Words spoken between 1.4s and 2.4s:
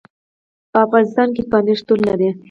پامیر شتون لري.